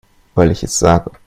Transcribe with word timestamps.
Weil 0.33 0.49
ich 0.49 0.63
es 0.63 0.79
sage. 0.79 1.11